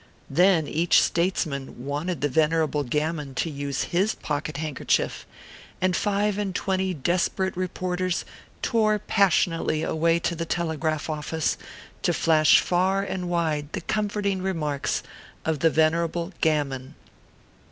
[0.31, 5.27] Then each statesman wanted the Venerable Gam mon to use his pocket handkerchief;
[5.79, 8.25] and five and twenty desperate reporters
[8.63, 11.55] tore passionately away to the telegraph office
[12.01, 15.03] to flash far and wide the comfort ing remarks
[15.45, 16.95] of the Venerable Gammon.